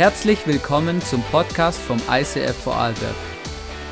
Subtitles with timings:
[0.00, 3.14] Herzlich willkommen zum Podcast vom ICF Vorarlberg.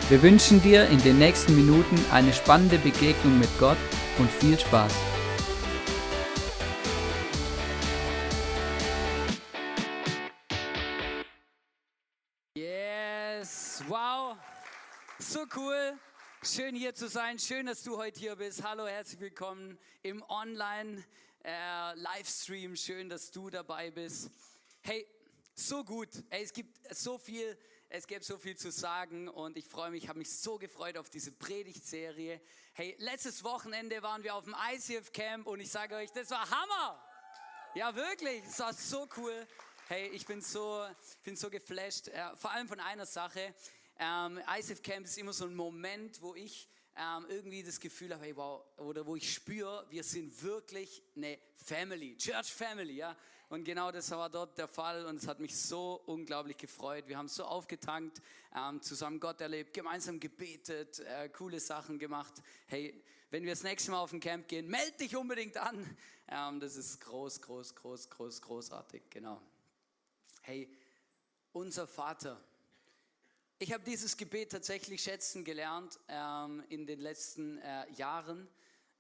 [0.09, 3.77] Wir wünschen dir in den nächsten Minuten eine spannende Begegnung mit Gott
[4.17, 4.91] und viel Spaß.
[12.57, 14.35] Yes, wow,
[15.19, 15.93] so cool.
[16.43, 18.65] Schön hier zu sein, schön, dass du heute hier bist.
[18.65, 22.77] Hallo, herzlich willkommen im Online-Livestream.
[22.77, 24.31] schön, dass du dabei bist.
[24.81, 25.07] Hey,
[25.59, 26.09] so gut.
[26.31, 30.09] Es gibt so viel, es gibt so viel zu sagen und ich freue mich, ich
[30.09, 32.41] habe mich so gefreut auf diese Predigtserie.
[32.75, 36.49] Hey, letztes Wochenende waren wir auf dem ICF Camp und ich sage euch, das war
[36.49, 37.05] Hammer.
[37.75, 39.47] Ja, wirklich, es war so cool.
[39.89, 40.87] Hey, ich bin so,
[41.25, 43.55] bin so geflasht, äh, vor allem von einer Sache.
[43.99, 48.25] Ähm, ICF Camp ist immer so ein Moment, wo ich ähm, irgendwie das Gefühl habe,
[48.25, 53.17] hey, wow, oder wo ich spüre, wir sind wirklich eine Family, Church Family, ja.
[53.49, 57.05] Und genau das war dort der Fall und es hat mich so unglaublich gefreut.
[57.07, 58.21] Wir haben so aufgetankt,
[58.55, 62.35] ähm, zusammen Gott erlebt, gemeinsam gebetet, äh, coole Sachen gemacht.
[62.67, 65.97] Hey, wenn wir das nächste Mal auf ein Camp gehen, melde dich unbedingt an.
[66.29, 69.41] Ähm, das ist groß, groß, groß, groß, großartig, genau.
[70.43, 70.69] Hey,
[71.53, 72.43] unser Vater.
[73.61, 78.47] Ich habe dieses Gebet tatsächlich schätzen gelernt ähm, in den letzten äh, Jahren.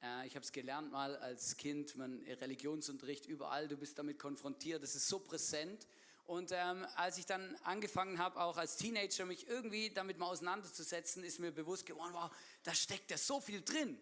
[0.02, 4.82] Äh, ich habe es gelernt mal als Kind, man Religionsunterricht überall, du bist damit konfrontiert,
[4.82, 5.86] das ist so präsent.
[6.24, 11.22] Und ähm, als ich dann angefangen habe, auch als Teenager mich irgendwie damit mal auseinanderzusetzen,
[11.22, 12.28] ist mir bewusst geworden, wow,
[12.64, 13.96] da steckt ja so viel drin.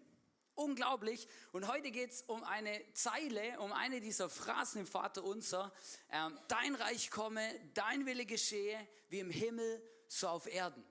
[0.54, 1.28] Unglaublich.
[1.52, 5.70] Und heute geht es um eine Zeile, um eine dieser Phrasen im Vater unser.
[6.10, 7.42] Ähm, dein Reich komme,
[7.74, 8.78] dein Wille geschehe,
[9.10, 10.84] wie im Himmel, so auf Erden.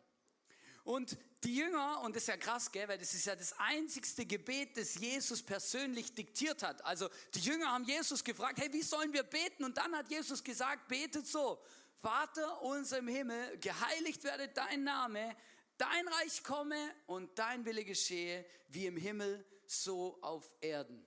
[0.83, 4.25] Und die Jünger, und das ist ja krass, gell, weil das ist ja das einzigste
[4.25, 6.83] Gebet, das Jesus persönlich diktiert hat.
[6.85, 9.63] Also die Jünger haben Jesus gefragt, hey, wie sollen wir beten?
[9.63, 11.59] Und dann hat Jesus gesagt, betet so,
[12.01, 15.35] Vater unser im Himmel, geheiligt werde dein Name,
[15.77, 16.77] dein Reich komme
[17.07, 21.03] und dein Wille geschehe, wie im Himmel, so auf Erden.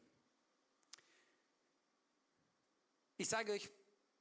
[3.17, 3.69] Ich sage euch,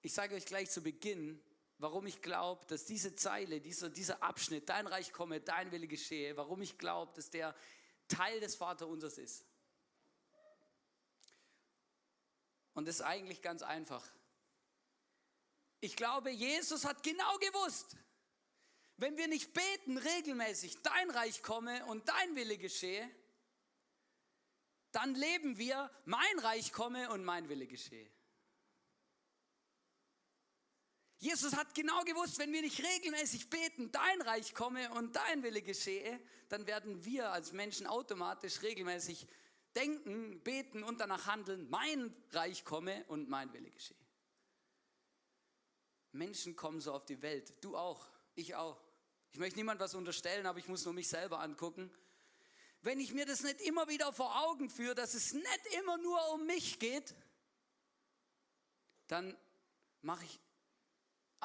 [0.02, 1.42] ich sage euch gleich zu Beginn,
[1.80, 6.36] warum ich glaube, dass diese Zeile, dieser, dieser Abschnitt, dein Reich komme, dein Wille geschehe,
[6.38, 7.56] warum ich glaube, dass der
[8.08, 9.46] Teil des Vaterunsers ist.
[12.74, 14.06] Und das ist eigentlich ganz einfach.
[15.80, 17.96] Ich glaube, Jesus hat genau gewusst,
[18.98, 23.10] wenn wir nicht beten regelmäßig, dein Reich komme und dein Wille geschehe,
[24.92, 28.10] dann leben wir, mein Reich komme und mein Wille geschehe.
[31.20, 35.64] Jesus hat genau gewusst, wenn wir nicht regelmäßig beten, dein Reich komme und dein Wille
[35.64, 36.20] geschehe,
[36.50, 39.28] dann werden wir als Menschen automatisch regelmäßig
[39.76, 43.98] denken, beten und danach handeln, mein Reich komme und mein Wille geschehe.
[46.12, 48.80] Menschen kommen so auf die Welt, du auch, ich auch.
[49.32, 51.92] Ich möchte niemand was unterstellen, aber ich muss nur mich selber angucken.
[52.82, 56.34] Wenn ich mir das nicht immer wieder vor Augen führe, dass es nicht immer nur
[56.34, 57.16] um mich geht,
[59.08, 59.36] dann
[60.02, 60.40] mache ich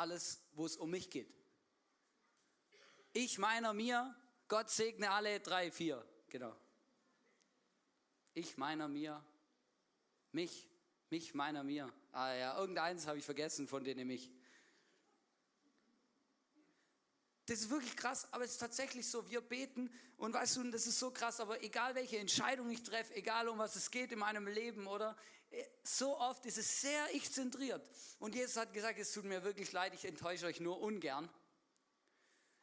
[0.03, 1.33] alles, wo es um mich geht.
[3.13, 4.15] Ich, meiner, mir,
[4.49, 6.05] Gott segne alle drei, vier.
[6.29, 6.55] Genau.
[8.35, 9.25] Ich, meiner, mir,
[10.33, 10.69] mich,
[11.09, 11.93] mich, meiner, mir.
[12.11, 14.31] Ah ja, irgendeins habe ich vergessen von denen mich.
[17.47, 20.87] Das ist wirklich krass, aber es ist tatsächlich so, wir beten und weißt du, das
[20.87, 24.19] ist so krass, aber egal welche Entscheidung ich treffe, egal um was es geht in
[24.19, 25.17] meinem Leben oder
[25.83, 27.89] so oft ist es sehr ich-zentriert.
[28.19, 31.29] Und Jesus hat gesagt, es tut mir wirklich leid, ich enttäusche euch nur ungern.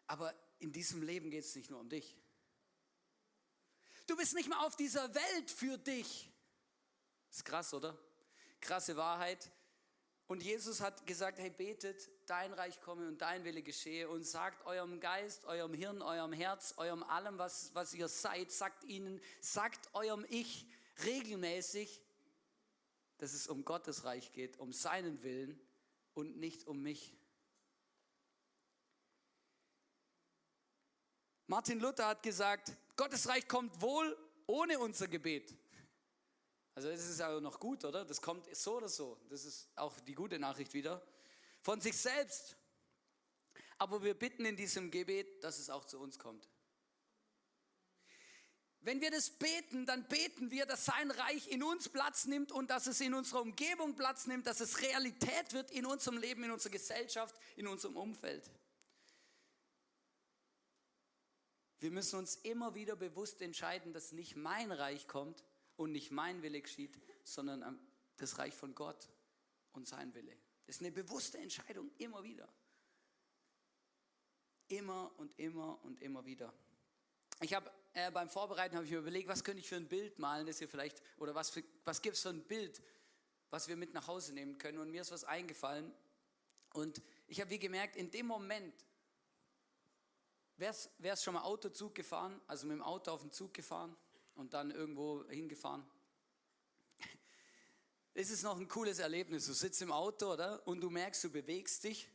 [0.07, 2.15] Aber in diesem Leben geht es nicht nur um dich.
[4.07, 6.31] Du bist nicht mehr auf dieser Welt für dich.
[7.29, 7.97] Ist krass, oder?
[8.59, 9.51] Krasse Wahrheit.
[10.27, 14.65] Und Jesus hat gesagt, hey, betet, dein Reich komme und dein Wille geschehe und sagt
[14.65, 19.93] eurem Geist, eurem Hirn, eurem Herz, eurem allem, was, was ihr seid, sagt ihnen, sagt
[19.93, 20.67] eurem Ich
[21.03, 22.01] regelmäßig,
[23.19, 25.59] dass es um Gottes Reich geht, um seinen Willen
[26.13, 27.15] und nicht um mich.
[31.47, 34.17] Martin Luther hat gesagt, Gottes Reich kommt wohl
[34.47, 35.55] ohne unser Gebet.
[36.75, 38.05] Also es ist ja noch gut, oder?
[38.05, 39.19] Das kommt so oder so.
[39.29, 41.05] Das ist auch die gute Nachricht wieder.
[41.61, 42.55] Von sich selbst.
[43.77, 46.47] Aber wir bitten in diesem Gebet, dass es auch zu uns kommt.
[48.81, 52.69] Wenn wir das beten, dann beten wir, dass sein Reich in uns Platz nimmt und
[52.69, 56.51] dass es in unserer Umgebung Platz nimmt, dass es Realität wird in unserem Leben, in
[56.51, 58.49] unserer Gesellschaft, in unserem Umfeld.
[61.79, 65.43] Wir müssen uns immer wieder bewusst entscheiden, dass nicht mein Reich kommt
[65.75, 67.79] und nicht mein Wille geschieht, sondern
[68.17, 69.09] das Reich von Gott
[69.73, 70.35] und sein Wille.
[70.65, 72.47] Das ist eine bewusste Entscheidung immer wieder.
[74.67, 76.53] Immer und immer und immer wieder.
[77.41, 80.19] Ich habe äh, beim Vorbereiten habe ich mir überlegt, was könnte ich für ein Bild
[80.19, 81.51] malen, das ihr vielleicht oder was
[81.85, 82.81] was gibt es für ein Bild,
[83.49, 84.77] was wir mit nach Hause nehmen können.
[84.77, 85.91] Und mir ist was eingefallen.
[86.73, 88.73] Und ich habe wie gemerkt, in dem Moment,
[90.57, 93.95] wer ist schon mal Autozug gefahren, also mit dem Auto auf den Zug gefahren
[94.35, 95.85] und dann irgendwo hingefahren?
[98.13, 99.45] Es ist noch ein cooles Erlebnis.
[99.45, 100.67] Du sitzt im Auto, oder?
[100.67, 102.09] Und du merkst, du bewegst dich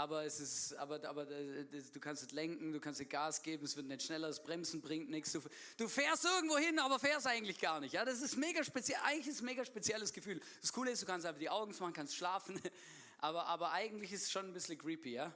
[0.00, 3.64] aber, es ist, aber, aber äh, du kannst es lenken, du kannst es Gas geben,
[3.66, 5.32] es wird nicht schneller, das Bremsen bringt nichts.
[5.32, 5.42] Du,
[5.76, 7.92] du, fährst irgendwo hin, aber fährst eigentlich gar nicht.
[7.92, 8.04] Ja?
[8.04, 10.40] Das ist mega speziell, eigentlich ist ein mega spezielles Gefühl.
[10.62, 12.58] Das Coole ist, du kannst einfach die Augen machen, kannst schlafen,
[13.18, 15.12] aber, aber eigentlich ist es schon ein bisschen creepy.
[15.12, 15.34] Ja?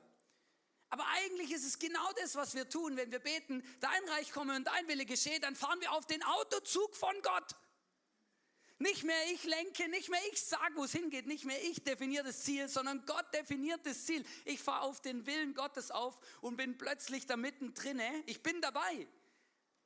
[0.89, 4.57] Aber eigentlich ist es genau das, was wir tun, wenn wir beten, dein Reich komme
[4.57, 7.55] und dein Wille geschehe, dann fahren wir auf den Autozug von Gott.
[8.85, 12.25] Nicht mehr ich lenke, nicht mehr ich sage, wo es hingeht, nicht mehr ich definiere
[12.25, 14.23] das Ziel, sondern Gott definiert das Ziel.
[14.45, 17.99] Ich fahre auf den Willen Gottes auf und bin plötzlich da mittendrin.
[18.27, 19.09] Ich bin dabei.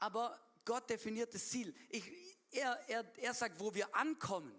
[0.01, 1.73] Aber Gott definiert das Ziel.
[1.91, 2.11] Ich,
[2.51, 4.53] er, er, er sagt, wo wir ankommen.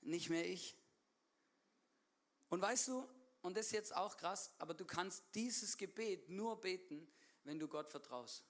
[0.00, 0.74] Nicht mehr ich.
[2.48, 3.06] Und weißt du,
[3.42, 7.06] und das ist jetzt auch krass, aber du kannst dieses Gebet nur beten,
[7.44, 8.42] wenn du Gott vertraust.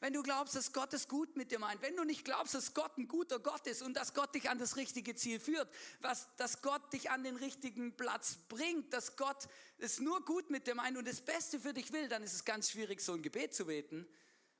[0.00, 2.72] Wenn du glaubst, dass Gott es gut mit dir meint, wenn du nicht glaubst, dass
[2.72, 5.68] Gott ein guter Gott ist und dass Gott dich an das richtige Ziel führt,
[6.00, 9.48] was, dass Gott dich an den richtigen Platz bringt, dass Gott
[9.78, 12.44] es nur gut mit dir meint und das Beste für dich will, dann ist es
[12.44, 14.06] ganz schwierig, so ein Gebet zu beten,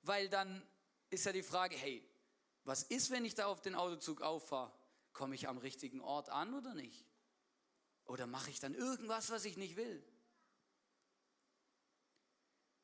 [0.03, 0.67] weil dann
[1.11, 2.03] ist ja die Frage, hey,
[2.65, 4.73] was ist, wenn ich da auf den Autozug auffahre?
[5.13, 7.07] Komme ich am richtigen Ort an oder nicht?
[8.05, 10.03] Oder mache ich dann irgendwas, was ich nicht will?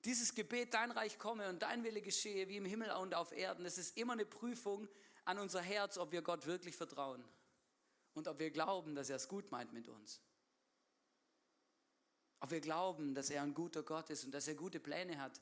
[0.05, 3.65] Dieses Gebet, dein Reich komme und dein Wille geschehe, wie im Himmel und auf Erden,
[3.65, 4.87] es ist immer eine Prüfung
[5.25, 7.25] an unser Herz, ob wir Gott wirklich vertrauen
[8.13, 10.21] und ob wir glauben, dass er es gut meint mit uns.
[12.41, 15.41] Ob wir glauben, dass er ein guter Gott ist und dass er gute Pläne hat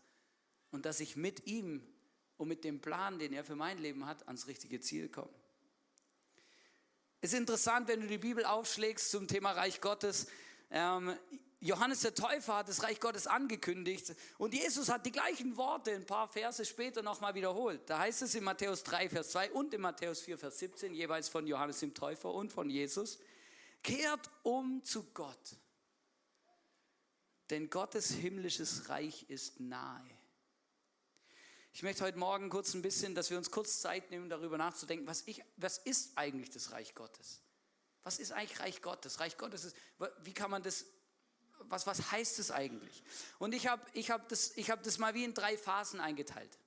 [0.71, 1.85] und dass ich mit ihm
[2.37, 5.35] und mit dem Plan, den er für mein Leben hat, ans richtige Ziel komme.
[7.21, 10.29] Es ist interessant, wenn du die Bibel aufschlägst zum Thema Reich Gottes.
[10.71, 11.17] Ähm,
[11.63, 16.05] Johannes der Täufer hat das Reich Gottes angekündigt und Jesus hat die gleichen Worte ein
[16.05, 17.89] paar Verse später nochmal wiederholt.
[17.89, 21.29] Da heißt es in Matthäus 3, Vers 2 und in Matthäus 4, Vers 17, jeweils
[21.29, 23.21] von Johannes dem Täufer und von Jesus,
[23.85, 25.57] kehrt um zu Gott,
[27.51, 30.11] denn Gottes himmlisches Reich ist nahe.
[31.73, 35.07] Ich möchte heute Morgen kurz ein bisschen, dass wir uns kurz Zeit nehmen, darüber nachzudenken,
[35.07, 37.41] was, ich, was ist eigentlich das Reich Gottes?
[38.03, 39.21] Was ist eigentlich Reich Gottes?
[39.21, 39.77] Reich Gottes ist,
[40.25, 40.87] wie kann man das
[41.69, 43.03] was, was heißt es eigentlich?
[43.39, 46.59] Und ich habe ich hab das, hab das mal wie in drei Phasen eingeteilt.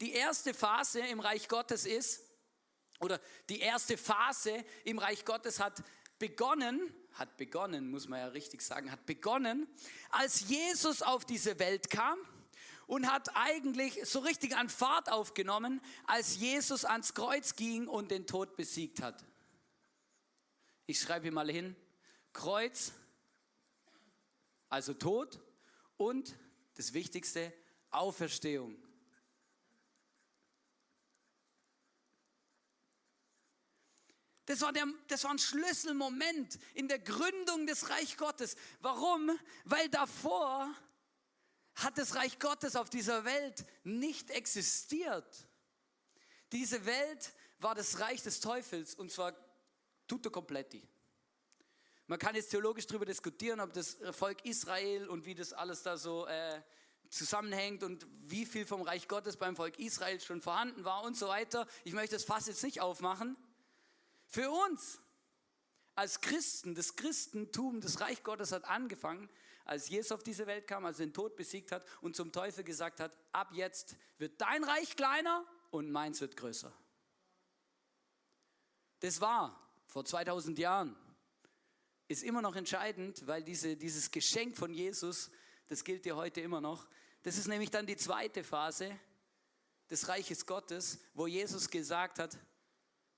[0.00, 2.22] Die erste Phase im Reich Gottes ist,
[3.00, 5.82] oder die erste Phase im Reich Gottes hat
[6.18, 9.66] begonnen, hat begonnen, muss man ja richtig sagen, hat begonnen,
[10.10, 12.18] als Jesus auf diese Welt kam
[12.86, 18.26] und hat eigentlich so richtig an Fahrt aufgenommen, als Jesus ans Kreuz ging und den
[18.26, 19.24] Tod besiegt hat.
[20.86, 21.76] Ich schreibe hier mal hin,
[22.32, 22.92] Kreuz,
[24.70, 25.38] also Tod
[25.96, 26.34] und
[26.74, 27.52] das Wichtigste,
[27.90, 28.76] Auferstehung.
[34.46, 38.56] Das war, der, das war ein Schlüsselmoment in der Gründung des Reich Gottes.
[38.80, 39.38] Warum?
[39.64, 40.74] Weil davor
[41.76, 45.46] hat das Reich Gottes auf dieser Welt nicht existiert.
[46.50, 49.36] Diese Welt war das Reich des Teufels und zwar
[50.08, 50.89] tutto completi.
[52.10, 55.96] Man kann jetzt theologisch darüber diskutieren, ob das Volk Israel und wie das alles da
[55.96, 56.60] so äh,
[57.08, 61.28] zusammenhängt und wie viel vom Reich Gottes beim Volk Israel schon vorhanden war und so
[61.28, 61.68] weiter.
[61.84, 63.36] Ich möchte das fast jetzt nicht aufmachen.
[64.26, 64.98] Für uns
[65.94, 69.30] als Christen, das Christentum, das Reich Gottes hat angefangen,
[69.64, 72.64] als Jesus auf diese Welt kam, als er den Tod besiegt hat und zum Teufel
[72.64, 76.72] gesagt hat, ab jetzt wird dein Reich kleiner und meins wird größer.
[78.98, 80.96] Das war vor 2000 Jahren
[82.10, 85.30] ist immer noch entscheidend, weil diese, dieses Geschenk von Jesus,
[85.68, 86.88] das gilt dir heute immer noch.
[87.22, 88.98] Das ist nämlich dann die zweite Phase
[89.88, 92.36] des Reiches Gottes, wo Jesus gesagt hat,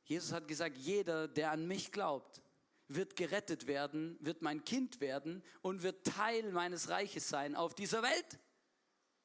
[0.04, 2.42] Jesus hat gesagt, jeder, der an mich glaubt,
[2.86, 8.02] wird gerettet werden, wird mein Kind werden und wird Teil meines Reiches sein auf dieser
[8.02, 8.38] Welt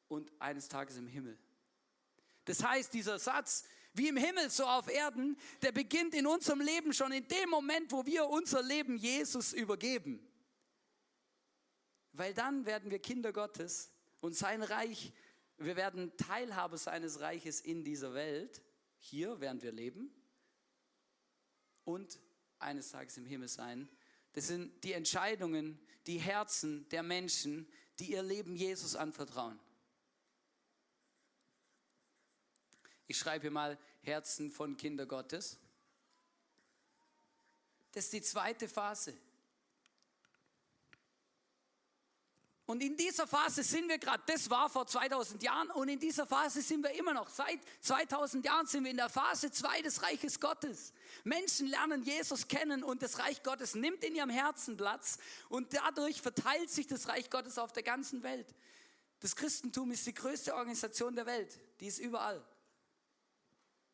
[0.08, 1.38] und eines Tages im Himmel.
[2.46, 3.66] Das heißt, dieser Satz,
[3.98, 7.92] wie im Himmel, so auf Erden, der beginnt in unserem Leben schon in dem Moment,
[7.92, 10.26] wo wir unser Leben Jesus übergeben.
[12.14, 15.14] Weil dann werden wir Kinder Gottes und sein Reich,
[15.58, 18.62] wir werden Teilhaber seines Reiches in dieser Welt,
[19.00, 20.12] hier während wir leben
[21.84, 22.20] und
[22.60, 23.90] eines Tages im Himmel sein.
[24.34, 27.68] Das sind die Entscheidungen, die Herzen der Menschen,
[28.00, 29.60] die ihr Leben Jesus anvertrauen.
[33.08, 35.58] Ich schreibe hier mal Herzen von Kinder Gottes.
[37.92, 39.18] Das ist die zweite Phase.
[42.68, 46.28] Und in dieser Phase sind wir gerade, das war vor 2000 Jahren und in dieser
[46.28, 47.30] Phase sind wir immer noch.
[47.30, 50.92] Seit 2000 Jahren sind wir in der Phase 2 des Reiches Gottes.
[51.24, 56.22] Menschen lernen Jesus kennen und das Reich Gottes nimmt in ihrem Herzen Platz und dadurch
[56.22, 58.54] verteilt sich das Reich Gottes auf der ganzen Welt.
[59.22, 62.46] Das Christentum ist die größte Organisation der Welt, die ist überall.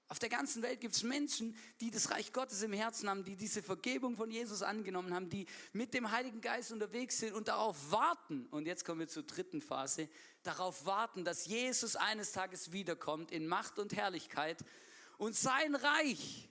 [0.09, 3.35] Auf der ganzen Welt gibt es Menschen, die das Reich Gottes im Herzen haben, die
[3.35, 7.91] diese Vergebung von Jesus angenommen haben, die mit dem Heiligen Geist unterwegs sind und darauf
[7.91, 10.09] warten, und jetzt kommen wir zur dritten Phase,
[10.43, 14.63] darauf warten, dass Jesus eines Tages wiederkommt in Macht und Herrlichkeit
[15.17, 16.49] und sein Reich,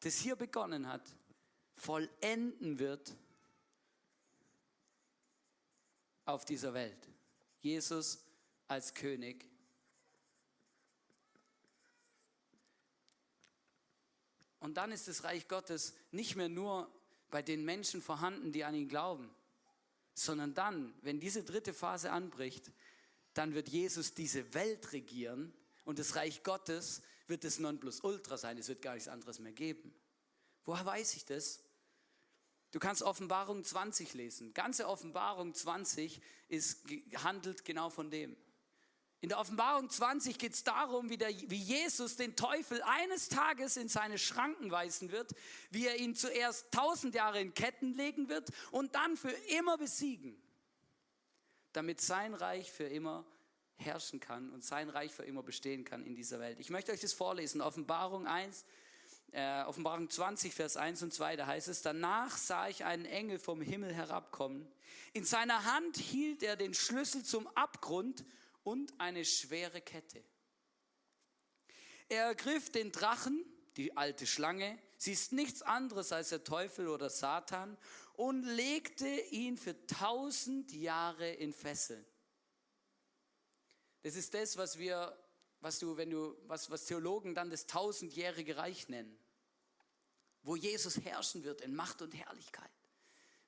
[0.00, 1.08] das hier begonnen hat,
[1.76, 3.16] vollenden wird
[6.24, 7.08] auf dieser Welt.
[7.60, 8.24] Jesus
[8.66, 9.48] als König
[14.68, 16.92] Und dann ist das Reich Gottes nicht mehr nur
[17.30, 19.30] bei den Menschen vorhanden, die an ihn glauben,
[20.12, 22.70] sondern dann, wenn diese dritte Phase anbricht,
[23.32, 25.54] dann wird Jesus diese Welt regieren
[25.86, 28.58] und das Reich Gottes wird das Nonplusultra sein.
[28.58, 29.94] Es wird gar nichts anderes mehr geben.
[30.66, 31.60] Woher weiß ich das?
[32.70, 34.52] Du kannst Offenbarung 20 lesen.
[34.52, 36.84] Ganze Offenbarung 20 ist,
[37.22, 38.36] handelt genau von dem.
[39.20, 43.76] In der Offenbarung 20 geht es darum, wie, der, wie Jesus den Teufel eines Tages
[43.76, 45.32] in seine Schranken weisen wird,
[45.70, 50.40] wie er ihn zuerst tausend Jahre in Ketten legen wird und dann für immer besiegen,
[51.72, 53.26] damit sein Reich für immer
[53.74, 56.60] herrschen kann und sein Reich für immer bestehen kann in dieser Welt.
[56.60, 58.64] Ich möchte euch das vorlesen, Offenbarung 1,
[59.32, 63.40] äh, Offenbarung 20, Vers 1 und 2, da heißt es, danach sah ich einen Engel
[63.40, 64.66] vom Himmel herabkommen.
[65.12, 68.24] In seiner Hand hielt er den Schlüssel zum Abgrund
[68.68, 70.22] und eine schwere Kette.
[72.10, 73.42] Er ergriff den Drachen,
[73.78, 77.78] die alte Schlange, sie ist nichts anderes als der Teufel oder Satan,
[78.12, 82.04] und legte ihn für tausend Jahre in Fesseln.
[84.02, 85.16] Das ist das, was wir,
[85.60, 89.18] was du, wenn du, was, was Theologen dann das tausendjährige Reich nennen,
[90.42, 92.70] wo Jesus herrschen wird in Macht und Herrlichkeit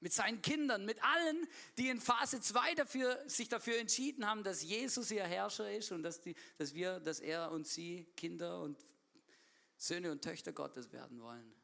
[0.01, 1.47] mit seinen Kindern, mit allen,
[1.79, 6.03] die in Phase 2 dafür, sich dafür entschieden haben, dass Jesus ihr Herrscher ist und
[6.03, 8.85] dass, die, dass wir, dass er und sie Kinder und
[9.77, 11.55] Söhne und Töchter Gottes werden wollen.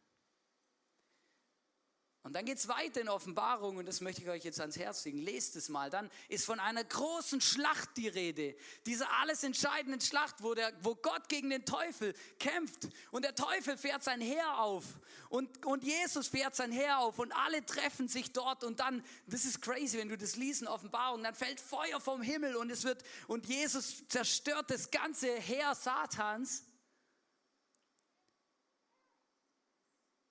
[2.26, 5.04] Und dann geht es weiter in Offenbarung und das möchte ich euch jetzt ans Herz
[5.04, 5.18] legen.
[5.18, 5.90] Lest es mal.
[5.90, 8.56] Dann ist von einer großen Schlacht die Rede.
[8.84, 12.88] Diese alles entscheidenden Schlacht, wo, der, wo Gott gegen den Teufel kämpft.
[13.12, 14.82] Und der Teufel fährt sein Heer auf.
[15.28, 17.20] Und, und Jesus fährt sein Heer auf.
[17.20, 18.64] Und alle treffen sich dort.
[18.64, 22.22] Und dann, das ist crazy, wenn du das liest in Offenbarung, dann fällt Feuer vom
[22.22, 26.64] Himmel und es wird, und Jesus zerstört das ganze Heer Satans.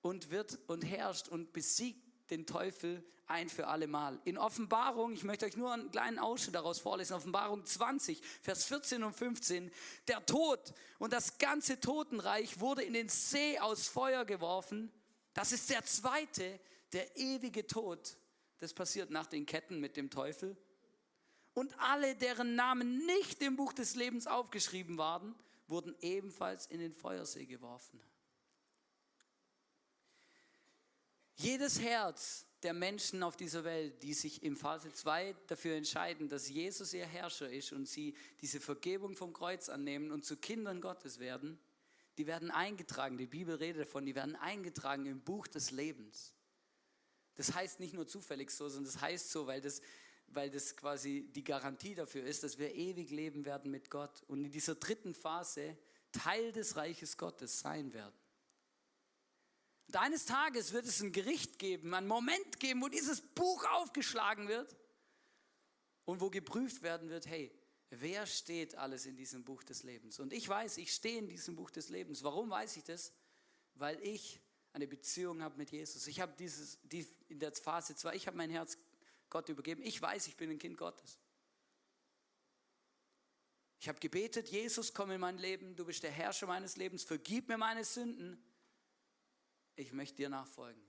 [0.06, 4.20] Und wird und herrscht und besiegt den Teufel ein für alle Mal.
[4.24, 9.02] In Offenbarung, ich möchte euch nur einen kleinen Ausschnitt daraus vorlesen, Offenbarung 20, Vers 14
[9.02, 9.70] und 15,
[10.06, 14.92] der Tod und das ganze Totenreich wurde in den See aus Feuer geworfen.
[15.34, 16.60] Das ist der zweite,
[16.92, 18.16] der ewige Tod.
[18.58, 20.56] Das passiert nach den Ketten mit dem Teufel.
[21.52, 25.34] Und alle, deren Namen nicht im Buch des Lebens aufgeschrieben waren,
[25.66, 28.00] wurden ebenfalls in den Feuersee geworfen.
[31.38, 36.48] Jedes Herz der Menschen auf dieser Welt, die sich in Phase 2 dafür entscheiden, dass
[36.48, 41.18] Jesus ihr Herrscher ist und sie diese Vergebung vom Kreuz annehmen und zu Kindern Gottes
[41.18, 41.58] werden,
[42.16, 46.32] die werden eingetragen, die Bibel redet davon, die werden eingetragen im Buch des Lebens.
[47.34, 49.82] Das heißt nicht nur zufällig so, sondern das heißt so, weil das,
[50.28, 54.42] weil das quasi die Garantie dafür ist, dass wir ewig leben werden mit Gott und
[54.42, 55.76] in dieser dritten Phase
[56.12, 58.14] Teil des Reiches Gottes sein werden.
[59.88, 64.48] Und eines Tages wird es ein Gericht geben, einen Moment geben, wo dieses Buch aufgeschlagen
[64.48, 64.76] wird
[66.04, 67.52] und wo geprüft werden wird, hey,
[67.90, 70.18] wer steht alles in diesem Buch des Lebens?
[70.18, 72.24] Und ich weiß, ich stehe in diesem Buch des Lebens.
[72.24, 73.12] Warum weiß ich das?
[73.74, 74.40] Weil ich
[74.72, 76.06] eine Beziehung habe mit Jesus.
[76.06, 78.76] Ich habe dieses, die, in der Phase 2, ich habe mein Herz
[79.30, 79.82] Gott übergeben.
[79.82, 81.18] Ich weiß, ich bin ein Kind Gottes.
[83.78, 87.48] Ich habe gebetet, Jesus, komm in mein Leben, du bist der Herrscher meines Lebens, vergib
[87.48, 88.42] mir meine Sünden
[89.76, 90.82] ich möchte dir nachfolgen.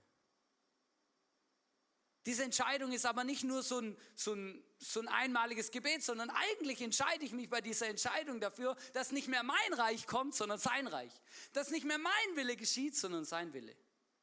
[2.26, 6.28] Diese Entscheidung ist aber nicht nur so ein, so, ein, so ein einmaliges Gebet, sondern
[6.28, 10.58] eigentlich entscheide ich mich bei dieser Entscheidung dafür, dass nicht mehr mein Reich kommt, sondern
[10.58, 11.12] sein Reich.
[11.54, 13.74] Dass nicht mehr mein Wille geschieht, sondern sein Wille.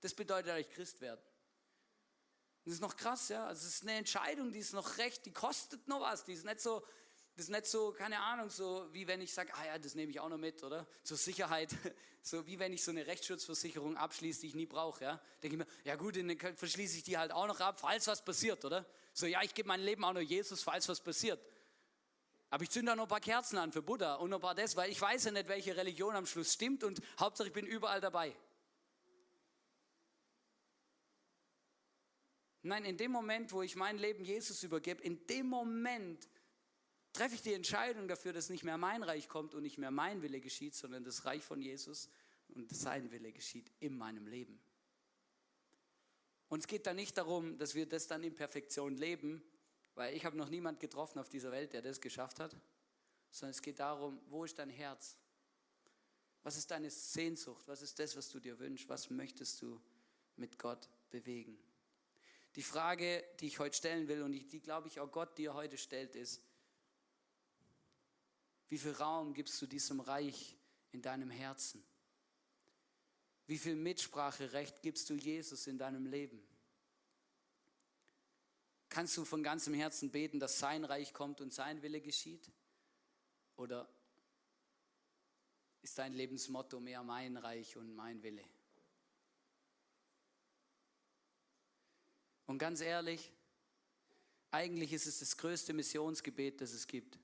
[0.01, 1.21] Das bedeutet eigentlich Christ werden.
[2.63, 3.47] Das ist noch krass, ja.
[3.47, 6.25] Also es ist eine Entscheidung, die ist noch recht, die kostet noch was.
[6.25, 6.85] Die ist nicht so,
[7.35, 10.09] das ist nicht so, keine Ahnung, so wie wenn ich sage, ah ja, das nehme
[10.09, 10.87] ich auch noch mit, oder?
[11.03, 11.69] Zur Sicherheit,
[12.21, 15.21] so wie wenn ich so eine Rechtsschutzversicherung abschließe, die ich nie brauche, ja?
[15.43, 18.23] Denke ich mir, ja gut, dann verschließe ich die halt auch noch ab, falls was
[18.23, 18.85] passiert, oder?
[19.13, 21.41] So, ja, ich gebe mein Leben auch noch Jesus, falls was passiert.
[22.49, 24.55] Aber ich zünde da noch ein paar Kerzen an für Buddha und noch ein paar
[24.55, 27.65] das, weil ich weiß ja nicht, welche Religion am Schluss stimmt und Hauptsache ich bin
[27.65, 28.33] überall dabei.
[32.61, 36.27] Nein, in dem Moment, wo ich mein Leben Jesus übergebe, in dem Moment
[37.15, 40.21] treffe ich die Entscheidung dafür, dass nicht mehr mein Reich kommt und nicht mehr mein
[40.21, 42.09] Wille geschieht, sondern das Reich von Jesus
[42.49, 44.59] und sein Wille geschieht in meinem Leben.
[46.47, 49.43] Und es geht da nicht darum, dass wir das dann in Perfektion leben,
[49.95, 52.55] weil ich habe noch niemand getroffen auf dieser Welt, der das geschafft hat,
[53.31, 55.17] sondern es geht darum, wo ist dein Herz?
[56.43, 57.67] Was ist deine Sehnsucht?
[57.67, 58.87] Was ist das, was du dir wünschst?
[58.87, 59.81] Was möchtest du
[60.35, 61.57] mit Gott bewegen?
[62.55, 65.53] Die Frage, die ich heute stellen will und die, die glaube ich auch Gott dir
[65.55, 66.41] heute stellt, ist,
[68.69, 70.57] wie viel Raum gibst du diesem Reich
[70.91, 71.83] in deinem Herzen?
[73.47, 76.41] Wie viel Mitspracherecht gibst du Jesus in deinem Leben?
[78.89, 82.51] Kannst du von ganzem Herzen beten, dass sein Reich kommt und sein Wille geschieht?
[83.57, 83.87] Oder
[85.81, 88.43] ist dein Lebensmotto mehr mein Reich und mein Wille?
[92.47, 93.31] Und ganz ehrlich,
[94.51, 97.19] eigentlich ist es das größte Missionsgebet, das es gibt.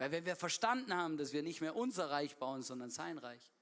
[0.00, 3.52] Weil wenn wir verstanden haben, dass wir nicht mehr unser Reich bauen, sondern sein Reich,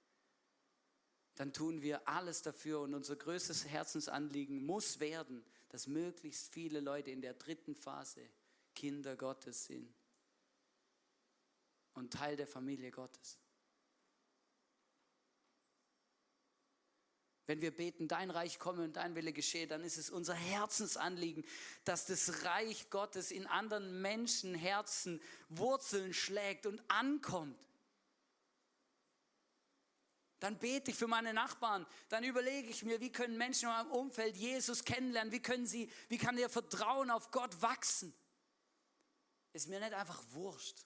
[1.35, 7.11] dann tun wir alles dafür und unser größtes Herzensanliegen muss werden, dass möglichst viele Leute
[7.11, 8.21] in der dritten Phase
[8.77, 9.93] Kinder Gottes sind
[11.95, 13.41] und Teil der Familie Gottes.
[17.49, 21.47] Wenn wir beten, dein Reich komme und dein Wille geschehe, dann ist es unser Herzensanliegen,
[21.87, 27.59] dass das Reich Gottes in anderen Menschenherzen Wurzeln schlägt und ankommt.
[30.41, 33.93] Dann bete ich für meine Nachbarn, dann überlege ich mir, wie können Menschen in meinem
[33.93, 38.13] Umfeld Jesus kennenlernen, wie können sie, wie kann ihr Vertrauen auf Gott wachsen?
[39.55, 40.85] Ist mir nicht einfach wurscht,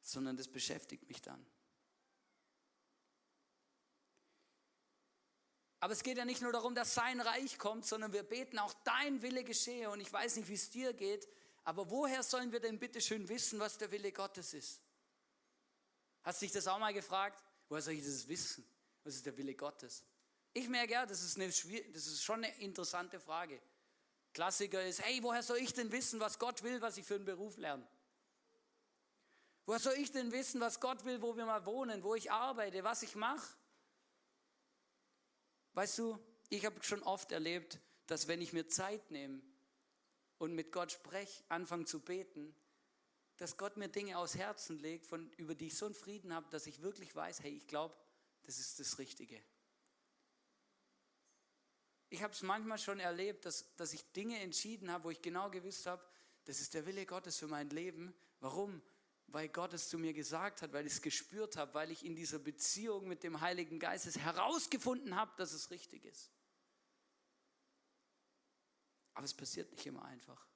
[0.00, 1.44] sondern das beschäftigt mich dann.
[5.80, 8.74] Aber es geht ja nicht nur darum, dass sein Reich kommt, sondern wir beten auch
[8.84, 9.90] dein Wille geschehe.
[9.90, 11.26] Und ich weiß nicht, wie es dir geht,
[11.64, 14.80] aber woher sollen wir denn bitte schön wissen, was der Wille Gottes ist?
[16.22, 17.42] Hast du dich das auch mal gefragt?
[17.68, 18.66] Woher soll ich das wissen?
[19.04, 20.04] Was ist der Wille Gottes?
[20.52, 23.60] Ich merke ja, das ist, eine, das ist schon eine interessante Frage.
[24.34, 27.24] Klassiker ist, hey, woher soll ich denn wissen, was Gott will, was ich für einen
[27.24, 27.86] Beruf lerne?
[29.64, 32.84] Woher soll ich denn wissen, was Gott will, wo wir mal wohnen, wo ich arbeite,
[32.84, 33.56] was ich mache?
[35.74, 39.40] Weißt du, ich habe schon oft erlebt, dass wenn ich mir Zeit nehme
[40.38, 42.54] und mit Gott spreche, anfange zu beten,
[43.36, 46.48] dass Gott mir Dinge aus Herzen legt, von, über die ich so einen Frieden habe,
[46.50, 47.96] dass ich wirklich weiß, hey, ich glaube,
[48.42, 49.40] das ist das Richtige.
[52.10, 55.48] Ich habe es manchmal schon erlebt, dass, dass ich Dinge entschieden habe, wo ich genau
[55.48, 56.04] gewusst habe,
[56.44, 58.12] das ist der Wille Gottes für mein Leben.
[58.40, 58.82] Warum?
[59.32, 62.16] Weil Gott es zu mir gesagt hat, weil ich es gespürt habe, weil ich in
[62.16, 66.30] dieser Beziehung mit dem Heiligen Geist herausgefunden habe, dass es richtig ist.
[69.14, 70.46] Aber es passiert nicht immer einfach.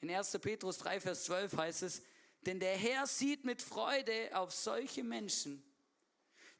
[0.00, 0.38] In 1.
[0.40, 2.02] Petrus 3, Vers 12 heißt es,
[2.42, 5.62] denn der Herr sieht mit Freude auf solche Menschen,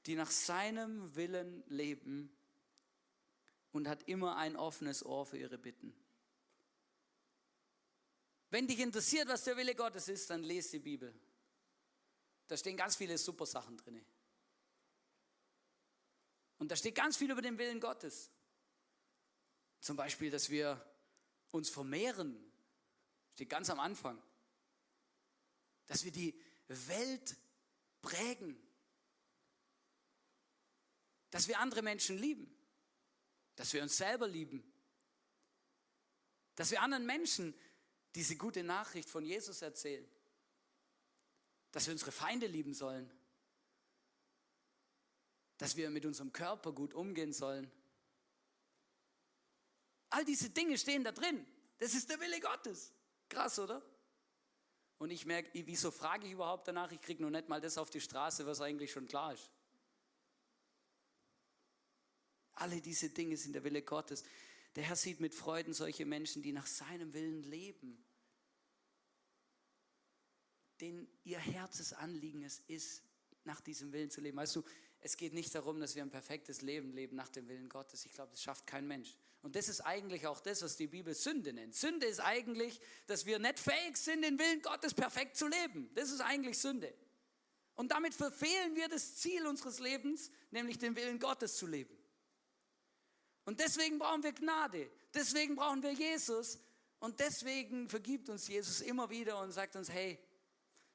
[0.07, 2.35] die nach seinem Willen leben
[3.73, 5.95] und hat immer ein offenes Ohr für ihre Bitten.
[8.53, 11.19] Wenn dich interessiert, was der Wille Gottes ist, dann lese die Bibel.
[12.49, 14.05] Da stehen ganz viele super Sachen drin.
[16.59, 18.31] Und da steht ganz viel über den Willen Gottes.
[19.81, 20.79] Zum Beispiel, dass wir
[21.51, 22.39] uns vermehren.
[23.33, 24.23] Steht ganz am Anfang.
[25.87, 26.39] Dass wir die
[26.69, 27.35] Welt
[28.03, 28.63] prägen.
[31.31, 32.55] Dass wir andere Menschen lieben.
[33.57, 34.63] Dass wir uns selber lieben.
[36.55, 37.55] Dass wir anderen Menschen
[38.15, 40.07] diese gute Nachricht von Jesus erzählen.
[41.71, 43.11] Dass wir unsere Feinde lieben sollen.
[45.57, 47.71] Dass wir mit unserem Körper gut umgehen sollen.
[50.11, 51.47] All diese Dinge stehen da drin.
[51.79, 52.93] Das ist der Wille Gottes.
[53.29, 53.83] Krass, oder?
[54.99, 56.93] Und ich merke, wieso frage ich überhaupt danach?
[56.93, 59.51] Ich kriege nur nicht mal das auf die Straße, was eigentlich schon klar ist.
[62.53, 64.23] Alle diese Dinge sind der Wille Gottes.
[64.77, 68.05] Der Herr sieht mit Freuden solche Menschen, die nach seinem Willen leben.
[70.81, 73.03] Denen ihr Herzensanliegen es ist,
[73.45, 74.37] nach diesem Willen zu leben.
[74.39, 74.65] Weißt du,
[75.01, 78.05] es geht nicht darum, dass wir ein perfektes Leben leben nach dem Willen Gottes.
[78.07, 79.17] Ich glaube, das schafft kein Mensch.
[79.43, 81.75] Und das ist eigentlich auch das, was die Bibel Sünde nennt.
[81.75, 85.91] Sünde ist eigentlich, dass wir nicht fähig sind, den Willen Gottes perfekt zu leben.
[85.95, 86.95] Das ist eigentlich Sünde.
[87.75, 91.97] Und damit verfehlen wir das Ziel unseres Lebens, nämlich den Willen Gottes zu leben.
[93.45, 94.91] Und deswegen brauchen wir Gnade.
[95.15, 96.59] Deswegen brauchen wir Jesus.
[97.01, 100.19] Und deswegen vergibt uns Jesus immer wieder und sagt uns, hey,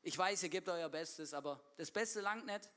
[0.01, 2.69] ich weiß, ihr gebt euer Bestes, aber das Beste langt nicht.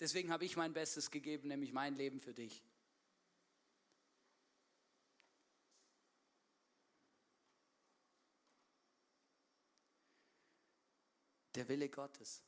[0.00, 2.62] Deswegen habe ich mein Bestes gegeben, nämlich mein Leben für dich.
[11.54, 12.42] Der Wille Gottes.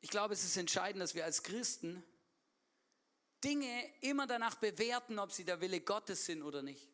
[0.00, 2.02] Ich glaube, es ist entscheidend, dass wir als Christen
[3.42, 6.88] Dinge immer danach bewerten, ob sie der Wille Gottes sind oder nicht.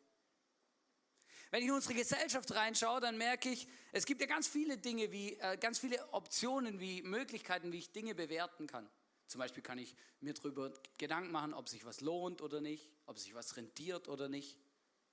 [1.51, 5.13] Wenn ich in unsere Gesellschaft reinschaue, dann merke ich, es gibt ja ganz viele Dinge,
[5.13, 8.89] wie, äh, ganz viele Optionen, wie Möglichkeiten, wie ich Dinge bewerten kann.
[9.27, 13.19] Zum Beispiel kann ich mir darüber Gedanken machen, ob sich was lohnt oder nicht, ob
[13.19, 14.59] sich was rentiert oder nicht.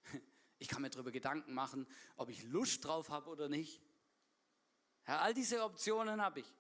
[0.62, 1.88] Ich kann mir darüber Gedanken machen,
[2.18, 3.82] ob ich Lust drauf habe oder nicht.
[5.08, 6.54] Ja, all diese Optionen habe ich.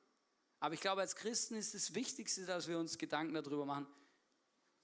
[0.61, 3.87] Aber ich glaube, als Christen ist das Wichtigste, dass wir uns Gedanken darüber machen,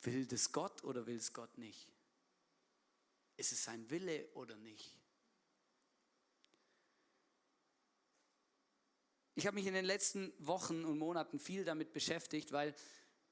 [0.06, 1.88] will das Gott oder will es Gott nicht?
[3.38, 4.98] Ist es sein Wille oder nicht?
[9.38, 12.74] Ich habe mich in den letzten Wochen und Monaten viel damit beschäftigt, weil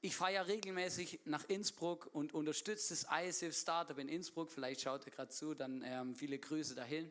[0.02, 4.50] ich fahre ja regelmäßig nach Innsbruck und unterstütze das ISF Startup in Innsbruck.
[4.50, 7.10] Vielleicht schaut ihr gerade zu, dann ähm, viele Grüße dahin.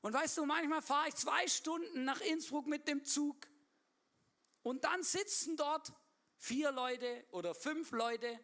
[0.00, 3.36] Und weißt du, manchmal fahre ich zwei Stunden nach Innsbruck mit dem Zug
[4.62, 5.92] und dann sitzen dort
[6.42, 8.40] vier Leute oder fünf Leute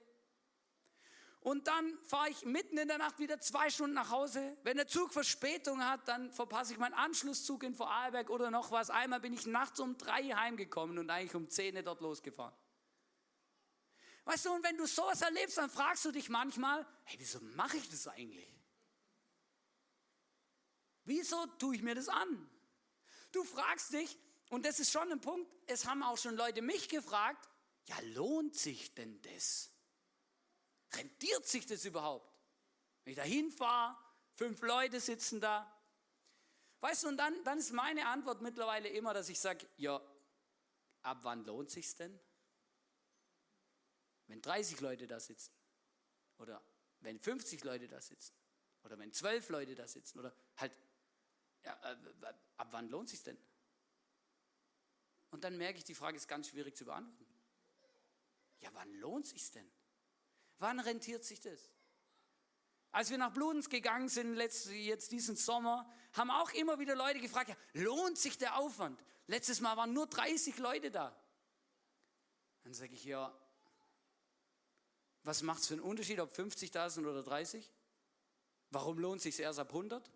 [1.40, 4.56] und dann fahre ich mitten in der Nacht wieder zwei Stunden nach Hause.
[4.62, 8.90] Wenn der Zug Verspätung hat, dann verpasse ich meinen Anschlusszug in Vorarlberg oder noch was.
[8.90, 12.54] Einmal bin ich nachts um drei heimgekommen und eigentlich um zehn dort losgefahren.
[14.26, 17.78] Weißt du, und wenn du sowas erlebst, dann fragst du dich manchmal, hey, wieso mache
[17.78, 18.54] ich das eigentlich?
[21.04, 22.48] Wieso tue ich mir das an?
[23.32, 24.16] Du fragst dich,
[24.50, 27.48] und das ist schon ein Punkt, es haben auch schon Leute mich gefragt,
[27.88, 29.72] ja, lohnt sich denn das?
[30.92, 32.30] Rentiert sich das überhaupt?
[33.04, 33.96] Wenn ich da hinfahre,
[34.34, 35.74] fünf Leute sitzen da.
[36.80, 40.00] Weißt du, und dann, dann ist meine Antwort mittlerweile immer, dass ich sage, ja,
[41.02, 42.18] ab wann lohnt sich's denn?
[44.26, 45.52] Wenn 30 Leute da sitzen
[46.36, 46.62] oder
[47.00, 48.34] wenn 50 Leute da sitzen
[48.84, 50.72] oder wenn 12 Leute da sitzen oder halt,
[51.64, 53.38] ja, äh, ab wann lohnt sich's denn?
[55.30, 57.27] Und dann merke ich, die Frage ist ganz schwierig zu beantworten.
[58.60, 59.70] Ja, wann lohnt sich's denn?
[60.58, 61.70] Wann rentiert sich das?
[62.90, 67.50] Als wir nach Bludenz gegangen sind, jetzt diesen Sommer, haben auch immer wieder Leute gefragt,
[67.50, 69.02] ja, lohnt sich der Aufwand?
[69.26, 71.14] Letztes Mal waren nur 30 Leute da.
[72.64, 73.32] Dann sage ich, ja,
[75.22, 77.70] was macht es für einen Unterschied, ob 50 da sind oder 30?
[78.70, 80.10] Warum lohnt sich erst ab 100?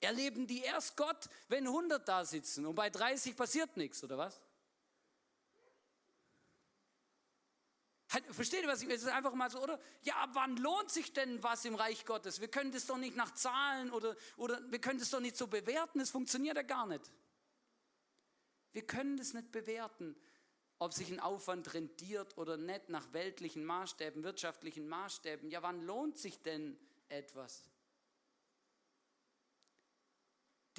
[0.00, 4.40] Erleben die erst Gott, wenn 100 da sitzen und bei 30 passiert nichts, oder was?
[8.10, 8.96] Halt, versteht ihr, was ich will?
[8.96, 9.78] Es ist einfach mal so, oder?
[10.02, 12.40] Ja, ab wann lohnt sich denn was im Reich Gottes?
[12.40, 15.46] Wir können das doch nicht nach Zahlen oder, oder wir können das doch nicht so
[15.46, 15.98] bewerten.
[15.98, 17.10] Das funktioniert ja gar nicht.
[18.72, 20.16] Wir können das nicht bewerten,
[20.78, 25.50] ob sich ein Aufwand rentiert oder nicht nach weltlichen Maßstäben, wirtschaftlichen Maßstäben.
[25.50, 27.68] Ja, wann lohnt sich denn etwas?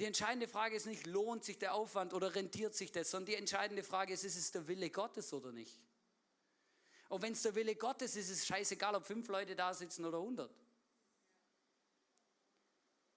[0.00, 3.34] Die entscheidende Frage ist nicht, lohnt sich der Aufwand oder rentiert sich das, sondern die
[3.34, 5.78] entscheidende Frage ist, ist es der Wille Gottes oder nicht?
[7.10, 10.04] Und wenn es der Wille Gottes ist, ist es scheißegal, ob fünf Leute da sitzen
[10.04, 10.54] oder hundert.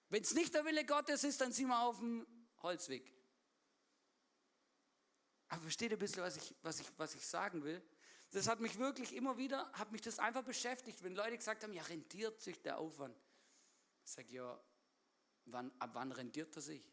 [0.08, 2.26] Wenn es nicht der Wille Gottes ist, dann sind wir auf dem
[2.60, 3.14] Holzweg.
[5.46, 7.80] Aber versteht ihr ein bisschen, was ich, was, ich, was ich sagen will?
[8.32, 11.72] Das hat mich wirklich immer wieder, hat mich das einfach beschäftigt, wenn Leute gesagt haben,
[11.72, 13.16] ja, rentiert sich der Aufwand.
[14.04, 14.60] Ich sage, ja,
[15.44, 16.92] wann, ab wann rentiert er sich?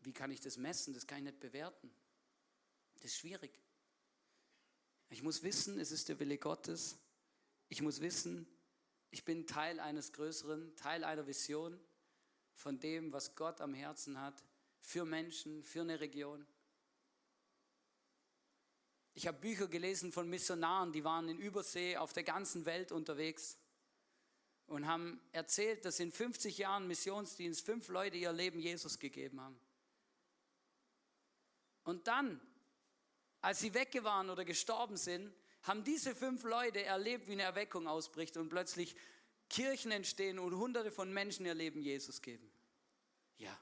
[0.00, 0.92] Wie kann ich das messen?
[0.92, 1.88] Das kann ich nicht bewerten.
[2.94, 3.56] Das ist schwierig.
[5.10, 6.98] Ich muss wissen, es ist der Wille Gottes.
[7.68, 8.46] Ich muss wissen,
[9.10, 11.80] ich bin Teil eines Größeren, Teil einer Vision
[12.54, 14.42] von dem, was Gott am Herzen hat
[14.80, 16.46] für Menschen, für eine Region.
[19.14, 23.58] Ich habe Bücher gelesen von Missionaren, die waren in Übersee auf der ganzen Welt unterwegs
[24.66, 29.58] und haben erzählt, dass in 50 Jahren Missionsdienst fünf Leute ihr Leben Jesus gegeben haben.
[31.84, 32.40] Und dann
[33.48, 35.32] als sie weg oder gestorben sind,
[35.62, 38.94] haben diese fünf Leute erlebt, wie eine Erweckung ausbricht und plötzlich
[39.48, 42.46] Kirchen entstehen und hunderte von Menschen ihr Leben Jesus geben.
[43.38, 43.58] Ja.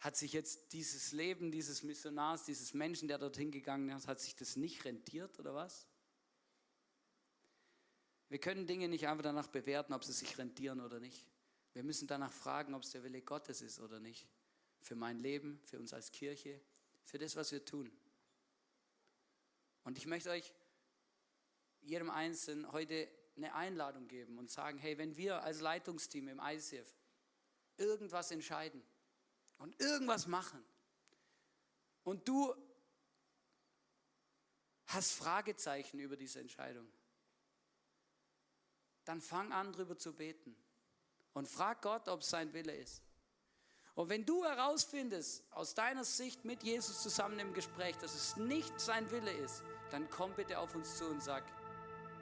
[0.00, 4.34] hat sich jetzt dieses Leben dieses Missionars, dieses Menschen, der dorthin gegangen ist, hat sich
[4.34, 5.86] das nicht rentiert oder was?
[8.28, 11.24] Wir können Dinge nicht einfach danach bewerten, ob sie sich rentieren oder nicht.
[11.74, 14.26] Wir müssen danach fragen, ob es der Wille Gottes ist oder nicht.
[14.80, 16.60] Für mein Leben, für uns als Kirche,
[17.04, 17.96] für das, was wir tun.
[19.86, 20.52] Und ich möchte euch
[21.80, 26.92] jedem Einzelnen heute eine Einladung geben und sagen, hey, wenn wir als Leitungsteam im ICF
[27.76, 28.82] irgendwas entscheiden
[29.58, 30.60] und irgendwas machen
[32.02, 32.52] und du
[34.86, 36.92] hast Fragezeichen über diese Entscheidung,
[39.04, 40.56] dann fang an, darüber zu beten
[41.32, 43.05] und frag Gott, ob es sein Wille ist.
[43.96, 48.78] Und wenn du herausfindest, aus deiner Sicht mit Jesus zusammen im Gespräch, dass es nicht
[48.78, 51.42] sein Wille ist, dann komm bitte auf uns zu und sag,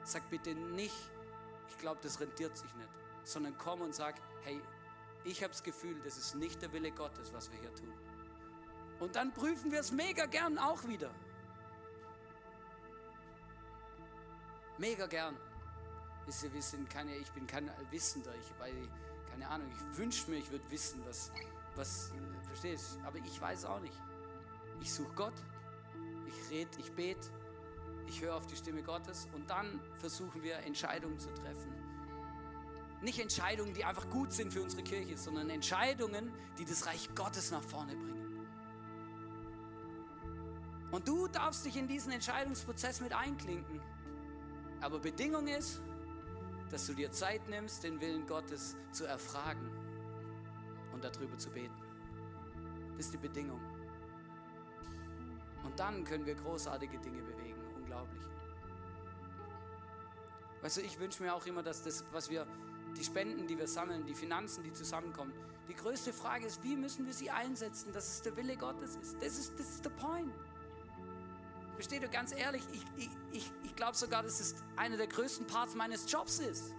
[0.05, 0.95] sag bitte nicht,
[1.67, 2.89] ich glaube, das rentiert sich nicht,
[3.25, 4.61] sondern komm und sag, hey,
[5.25, 7.93] ich habe das Gefühl, das ist nicht der Wille Gottes, was wir hier tun.
[9.01, 11.13] Und dann prüfen wir es mega gern auch wieder.
[14.77, 15.37] Mega gern.
[16.25, 18.73] Wisst ihr, wir sind keine, ich bin kein Allwissender, ich, weil,
[19.29, 21.31] keine Ahnung, ich wünsche mir, ich würde wissen, was,
[21.75, 22.13] was,
[22.55, 24.01] verstehst Aber ich weiß auch nicht.
[24.81, 25.33] Ich suche Gott,
[26.27, 27.29] ich rede, ich bete,
[28.07, 31.73] ich höre auf die Stimme Gottes und dann versuchen wir Entscheidungen zu treffen.
[33.01, 37.51] Nicht Entscheidungen, die einfach gut sind für unsere Kirche, sondern Entscheidungen, die das Reich Gottes
[37.51, 38.47] nach vorne bringen.
[40.91, 43.81] Und du darfst dich in diesen Entscheidungsprozess mit einklinken.
[44.81, 45.81] Aber Bedingung ist,
[46.69, 49.74] dass du dir Zeit nimmst, den Willen Gottes zu erfragen
[51.09, 51.75] darüber zu beten.
[52.97, 53.59] Das ist die Bedingung.
[55.63, 57.59] Und dann können wir großartige Dinge bewegen.
[57.75, 58.21] Unglaublich.
[60.61, 62.47] Weißt du, ich wünsche mir auch immer, dass das, was wir,
[62.97, 65.33] die Spenden, die wir sammeln, die Finanzen, die zusammenkommen,
[65.67, 69.15] die größte Frage ist, wie müssen wir sie einsetzen, dass es der Wille Gottes ist.
[69.21, 70.33] Das ist, das ist der Point.
[71.73, 75.45] Versteht ihr, ganz ehrlich, ich, ich, ich, ich glaube sogar, dass es einer der größten
[75.47, 76.73] Parts meines Jobs ist.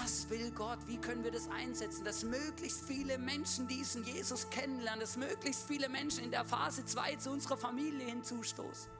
[0.00, 0.78] Was will Gott?
[0.86, 5.90] Wie können wir das einsetzen, dass möglichst viele Menschen diesen Jesus kennenlernen, dass möglichst viele
[5.90, 8.90] Menschen in der Phase 2 zu unserer Familie hinzustoßen?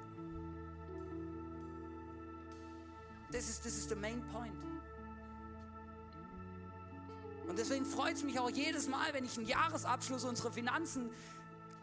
[3.31, 4.53] Das ist, das ist der Main Point.
[7.49, 11.09] Und deswegen freut es mich auch jedes Mal, wenn ich einen Jahresabschluss unserer Finanzen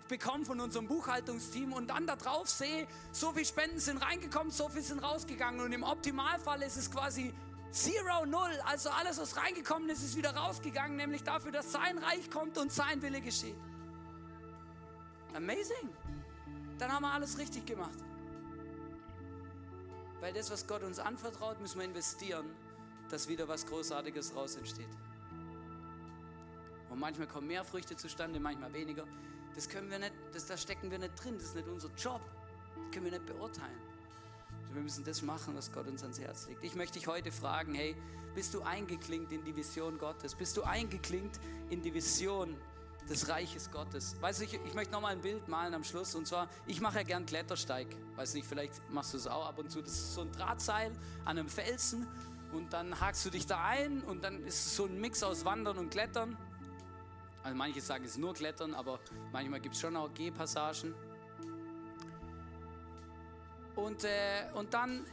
[0.07, 4.69] bekomme von unserem Buchhaltungsteam und dann da drauf sehe, so viele Spenden sind reingekommen, so
[4.69, 5.61] viele sind rausgegangen.
[5.61, 7.33] Und im Optimalfall ist es quasi
[7.71, 8.59] Zero, Null.
[8.65, 12.71] Also alles, was reingekommen ist, ist wieder rausgegangen, nämlich dafür, dass sein Reich kommt und
[12.71, 13.55] sein Wille geschieht.
[15.35, 15.89] Amazing.
[16.77, 17.97] Dann haben wir alles richtig gemacht.
[20.19, 22.45] Weil das, was Gott uns anvertraut, müssen wir investieren,
[23.09, 24.89] dass wieder was Großartiges raus entsteht.
[26.89, 29.05] Und manchmal kommen mehr Früchte zustande, manchmal weniger.
[29.55, 32.21] Das können wir nicht, das, da stecken wir nicht drin, das ist nicht unser Job.
[32.75, 33.88] Das können wir nicht beurteilen.
[34.73, 36.63] Wir müssen das machen, was Gott uns ans Herz legt.
[36.63, 37.95] Ich möchte dich heute fragen, hey,
[38.35, 40.35] bist du eingeklinkt in die Vision Gottes?
[40.35, 42.55] Bist du eingeklinkt in die Vision
[43.09, 44.15] des Reiches Gottes?
[44.21, 46.13] Weißt du, ich, ich möchte nochmal ein Bild malen am Schluss.
[46.13, 47.87] Und zwar, ich mache ja gern Klettersteig.
[48.15, 49.81] Weiß nicht, vielleicht machst du es auch ab und zu.
[49.81, 50.91] Das ist so ein Drahtseil
[51.25, 52.05] an einem Felsen.
[52.51, 55.45] Und dann hakst du dich da ein und dann ist es so ein Mix aus
[55.45, 56.37] Wandern und Klettern.
[57.43, 58.99] Also manche sagen es ist nur Klettern, aber
[59.31, 60.93] manchmal gibt es schon auch Gehpassagen.
[63.79, 64.09] Und, äh,
[64.53, 65.05] und dann,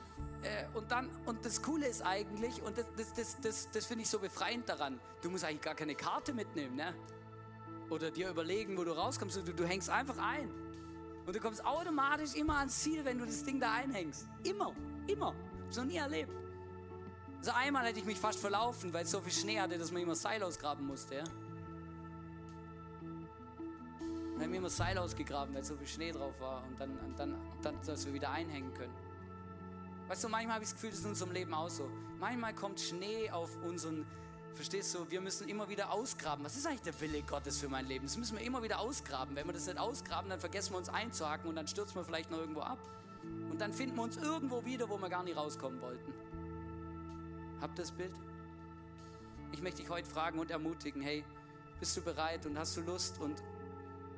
[0.43, 4.03] äh, und dann, und das Coole ist eigentlich, und das, das, das, das, das finde
[4.03, 6.95] ich so befreiend daran, du musst eigentlich gar keine Karte mitnehmen, ne?
[7.91, 9.37] Oder dir überlegen, wo du rauskommst.
[9.37, 10.51] Du, du hängst einfach ein.
[11.25, 14.27] Und du kommst automatisch immer ans Ziel, wenn du das Ding da einhängst.
[14.43, 14.75] Immer,
[15.07, 15.35] immer.
[15.71, 16.33] So nie erlebt.
[17.41, 19.93] So also einmal hätte ich mich fast verlaufen, weil es so viel Schnee hatte, dass
[19.93, 21.17] man immer Seil ausgraben musste.
[21.17, 21.25] Ja?
[24.37, 27.19] Dann haben wir immer Seil ausgegraben, weil so viel Schnee drauf war und dann, und
[27.19, 28.93] dann, dann dass wir wieder einhängen können.
[30.09, 31.89] Weißt du, manchmal habe ich das Gefühl, das ist in unserem Leben auch so.
[32.21, 34.07] Manchmal kommt Schnee auf unseren,
[34.55, 36.45] verstehst du, wir müssen immer wieder ausgraben.
[36.45, 38.05] Was ist eigentlich der Wille Gottes für mein Leben?
[38.05, 39.35] Das müssen wir immer wieder ausgraben.
[39.35, 42.31] Wenn wir das nicht ausgraben, dann vergessen wir uns einzuhaken und dann stürzen wir vielleicht
[42.31, 42.79] noch irgendwo ab.
[43.51, 46.13] Und dann finden wir uns irgendwo wieder, wo wir gar nicht rauskommen wollten.
[47.63, 48.13] Habt ihr das Bild?
[49.53, 51.25] Ich möchte dich heute fragen und ermutigen, hey,
[51.81, 53.43] bist du bereit und hast du Lust und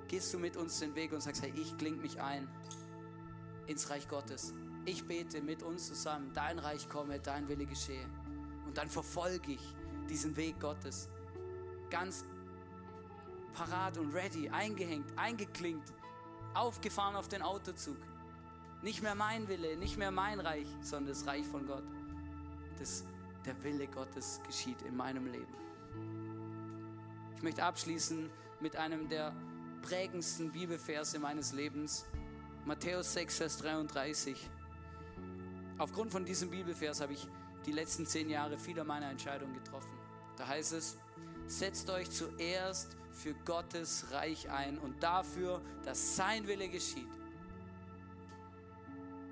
[0.09, 2.49] gehst du mit uns den Weg und sagst, hey, ich kling mich ein
[3.67, 4.55] ins Reich Gottes.
[4.87, 8.07] Ich bete mit uns zusammen, dein Reich komme, dein Wille geschehe.
[8.67, 9.75] Und dann verfolge ich
[10.09, 11.09] diesen Weg Gottes.
[11.91, 12.25] Ganz
[13.53, 15.93] parat und ready, eingehängt, eingeklinkt,
[16.55, 17.99] aufgefahren auf den Autozug.
[18.83, 21.85] Nicht mehr mein Wille, nicht mehr mein Reich, sondern das Reich von Gott.
[22.79, 23.05] Das,
[23.45, 25.55] der Wille Gottes geschieht in meinem Leben.
[27.37, 29.33] Ich möchte abschließen mit einem der
[29.81, 32.05] prägendsten Bibelverse meines Lebens.
[32.65, 34.49] Matthäus 6, Vers 33.
[35.79, 37.27] Aufgrund von diesem Bibelvers habe ich
[37.65, 39.91] die letzten zehn Jahre viele meiner Entscheidungen getroffen.
[40.37, 40.99] Da heißt es,
[41.47, 47.09] setzt euch zuerst für Gottes Reich ein und dafür, dass sein Wille geschieht.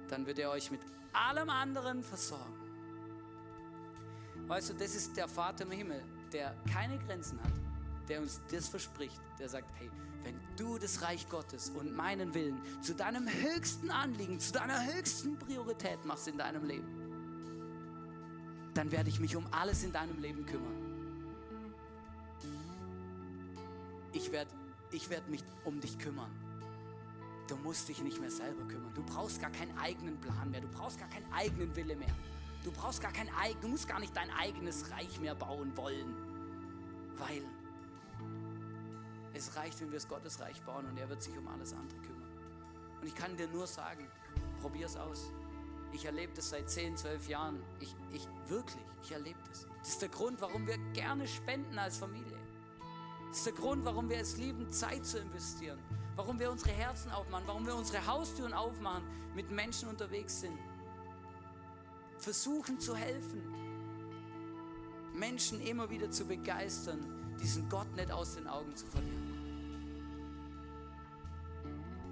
[0.08, 0.80] Dann wird er euch mit
[1.12, 2.54] allem anderen versorgen.
[4.46, 7.52] Weißt du, das ist der Vater im Himmel, der keine Grenzen hat,
[8.08, 9.90] der uns das verspricht, der sagt, hey,
[10.26, 15.38] wenn du das Reich Gottes und meinen Willen zu deinem höchsten Anliegen, zu deiner höchsten
[15.38, 16.88] Priorität machst in deinem Leben,
[18.74, 20.82] dann werde ich mich um alles in deinem Leben kümmern.
[24.12, 24.50] Ich werde
[24.90, 26.30] ich werd mich um dich kümmern.
[27.46, 28.92] Du musst dich nicht mehr selber kümmern.
[28.94, 30.60] Du brauchst gar keinen eigenen Plan mehr.
[30.60, 32.14] Du brauchst gar keinen eigenen Wille mehr.
[32.64, 33.28] Du brauchst gar kein
[33.60, 36.16] du musst gar nicht dein eigenes Reich mehr bauen wollen,
[37.16, 37.44] weil
[39.36, 42.30] es reicht, wenn wir das Gottesreich bauen und er wird sich um alles andere kümmern.
[43.00, 44.08] Und ich kann dir nur sagen,
[44.60, 45.30] probier es aus.
[45.92, 47.62] Ich erlebe das seit 10, 12 Jahren.
[47.80, 49.66] Ich, ich wirklich, ich erlebe das.
[49.78, 52.38] Das ist der Grund, warum wir gerne spenden als Familie.
[53.28, 55.78] Das ist der Grund, warum wir es lieben, Zeit zu investieren.
[56.16, 60.58] Warum wir unsere Herzen aufmachen, warum wir unsere Haustüren aufmachen, mit Menschen unterwegs sind.
[62.18, 63.42] Versuchen zu helfen.
[65.14, 69.25] Menschen immer wieder zu begeistern, diesen Gott nicht aus den Augen zu verlieren.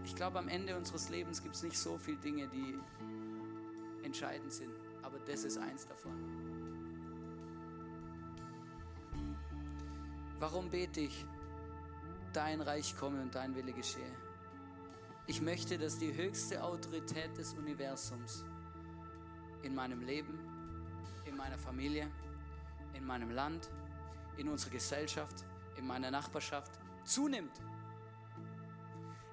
[0.04, 2.78] Ich glaube, am Ende unseres Lebens gibt es nicht so viele Dinge, die
[4.04, 6.12] entscheidend sind, aber das ist eins davon.
[10.38, 11.24] Warum bete ich?
[12.32, 14.12] Dein Reich komme und dein Wille geschehe.
[15.26, 18.44] Ich möchte, dass die höchste Autorität des Universums
[19.62, 20.38] in meinem Leben,
[21.24, 22.10] in meiner Familie,
[22.92, 23.70] in meinem Land,
[24.36, 25.44] in unserer Gesellschaft,
[25.78, 26.72] in meiner Nachbarschaft
[27.04, 27.58] zunimmt.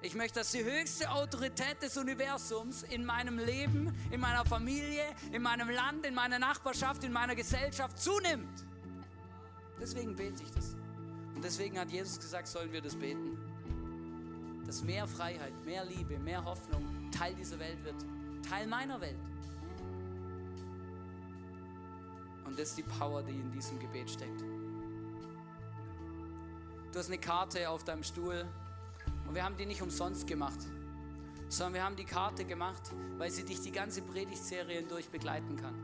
[0.04, 5.42] Ich möchte, dass die höchste Autorität des Universums in meinem Leben, in meiner Familie, in
[5.42, 8.66] meinem Land, in meiner Nachbarschaft, in meiner Gesellschaft zunimmt.
[9.80, 10.74] Deswegen bete ich das.
[11.36, 13.38] Und deswegen hat Jesus gesagt, sollen wir das beten.
[14.66, 17.94] Dass mehr Freiheit, mehr Liebe, mehr Hoffnung Teil dieser Welt wird.
[18.48, 19.18] Teil meiner Welt.
[22.44, 24.40] Und das ist die Power, die in diesem Gebet steckt.
[26.92, 28.44] Du hast eine Karte auf deinem Stuhl
[29.26, 30.58] und wir haben die nicht umsonst gemacht,
[31.48, 32.82] sondern wir haben die Karte gemacht,
[33.18, 35.74] weil sie dich die ganze Predigtserie hindurch begleiten kann.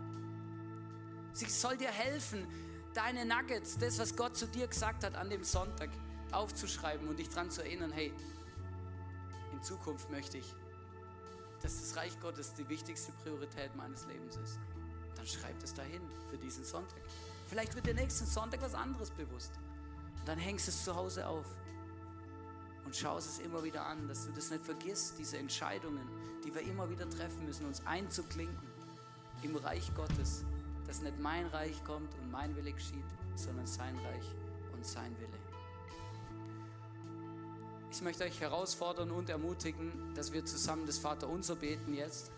[1.33, 2.47] Sie soll dir helfen,
[2.95, 5.91] deine Nuggets, das, was Gott zu dir gesagt hat an dem Sonntag,
[6.33, 8.13] aufzuschreiben und dich daran zu erinnern, hey,
[9.53, 10.55] in Zukunft möchte ich,
[11.63, 14.59] dass das Reich Gottes die wichtigste Priorität meines Lebens ist.
[15.17, 17.01] Dann schreib es dahin für diesen Sonntag.
[17.49, 19.53] Vielleicht wird dir nächsten Sonntag was anderes bewusst.
[20.27, 21.47] Dann hängst du es zu Hause auf
[22.89, 26.09] und schaust es immer wieder an, dass du das nicht vergisst, diese Entscheidungen,
[26.43, 28.67] die wir immer wieder treffen müssen, uns einzuklinken
[29.43, 30.43] im Reich Gottes,
[30.87, 33.05] dass nicht mein Reich kommt und mein Wille geschieht,
[33.37, 34.25] sondern sein Reich
[34.73, 35.39] und sein Wille.
[37.91, 42.33] Ich möchte euch herausfordern und ermutigen, dass wir zusammen das Vaterunser beten jetzt.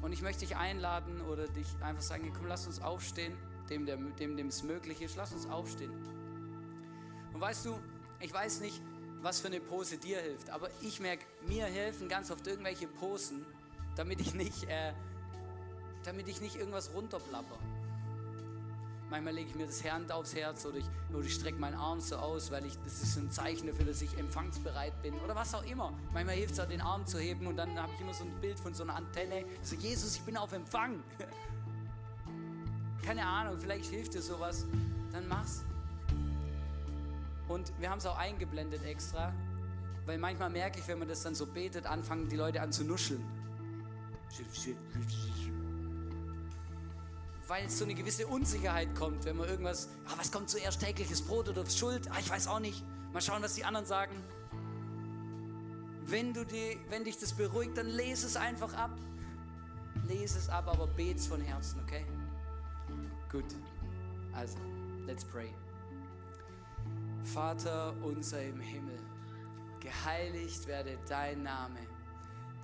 [0.00, 3.36] Und ich möchte dich einladen oder dich einfach sagen, komm, lass uns aufstehen,
[3.70, 5.92] dem, dem, dem es möglich ist, lass uns aufstehen.
[7.32, 7.78] Und weißt du,
[8.18, 8.82] ich weiß nicht,
[9.22, 10.50] was für eine Pose dir hilft.
[10.50, 13.46] Aber ich merke, mir helfen ganz oft irgendwelche Posen,
[13.96, 14.92] damit ich nicht, äh,
[16.04, 17.58] damit ich nicht irgendwas runterplapper.
[19.10, 22.00] Manchmal lege ich mir das Hand aufs Herz oder ich, oder ich strecke meinen Arm
[22.00, 25.54] so aus, weil ich, das ist ein Zeichen dafür, dass ich empfangsbereit bin oder was
[25.54, 25.92] auch immer.
[26.14, 28.40] Manchmal hilft es auch, den Arm zu heben und dann habe ich immer so ein
[28.40, 29.44] Bild von so einer Antenne.
[29.62, 31.02] So, Jesus, ich bin auf Empfang.
[33.04, 34.64] Keine Ahnung, vielleicht hilft dir sowas.
[35.12, 35.62] Dann mach's.
[37.52, 39.30] Und wir haben es auch eingeblendet extra,
[40.06, 42.82] weil manchmal merke ich, wenn man das dann so betet, anfangen die Leute an zu
[42.82, 43.22] nuscheln.
[47.46, 51.50] Weil so eine gewisse Unsicherheit kommt, wenn man irgendwas, ah, was kommt zuerst, tägliches Brot
[51.50, 52.10] oder Schuld?
[52.10, 52.82] Ah, ich weiß auch nicht.
[53.12, 54.16] Mal schauen, was die anderen sagen.
[56.06, 58.98] Wenn, du die, wenn dich das beruhigt, dann lese es einfach ab.
[60.08, 62.06] Lese es ab, aber bet's von Herzen, okay?
[63.30, 63.44] Gut.
[64.32, 64.56] Also,
[65.06, 65.52] let's pray.
[67.24, 68.98] Vater unser im Himmel,
[69.80, 71.78] geheiligt werde dein Name,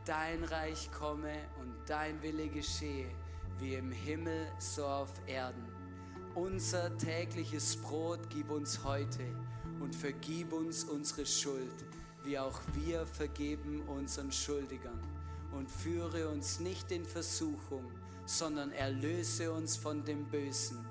[0.05, 3.11] dein Reich komme und dein Wille geschehe,
[3.59, 5.67] wie im Himmel so auf Erden.
[6.35, 9.25] Unser tägliches Brot gib uns heute
[9.81, 11.85] und vergib uns unsere Schuld,
[12.25, 15.01] wie auch wir vergeben unseren Schuldigern.
[15.53, 17.91] Und führe uns nicht in Versuchung,
[18.27, 20.85] sondern erlöse uns von dem Bösen.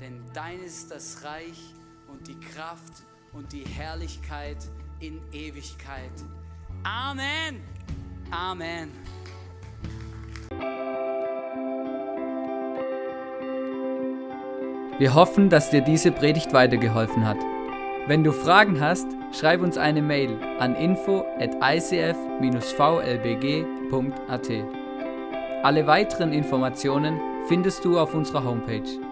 [0.00, 1.74] Denn dein ist das Reich
[2.06, 3.02] und die Kraft
[3.34, 4.58] und die Herrlichkeit
[5.00, 6.12] in Ewigkeit.
[6.84, 7.60] Amen.
[8.30, 8.90] Amen.
[14.98, 17.38] Wir hoffen, dass dir diese Predigt weitergeholfen hat.
[18.06, 22.14] Wenn du Fragen hast, schreib uns eine Mail an info at icf-vlbg.at.
[25.64, 27.18] Alle weiteren Informationen
[27.48, 29.03] findest du auf unserer Homepage.